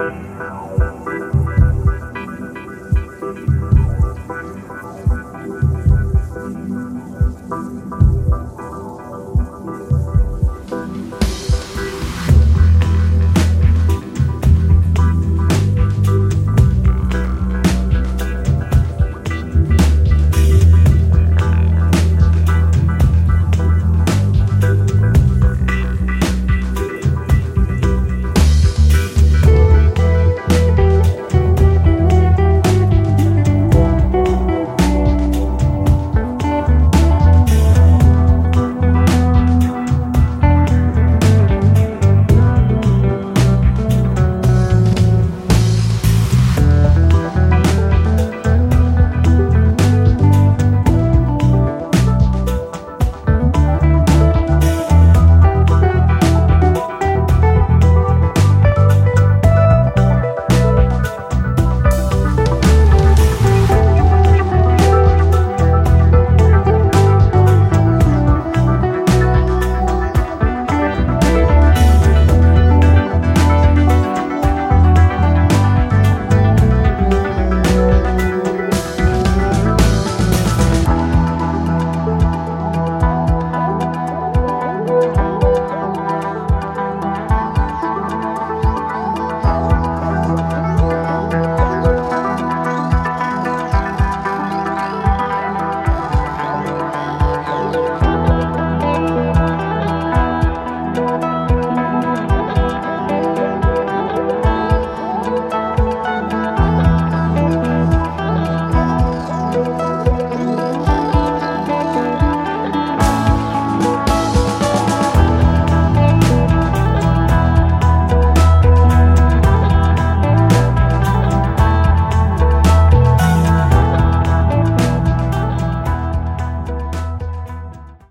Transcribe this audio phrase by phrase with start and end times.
[0.00, 0.79] Wow.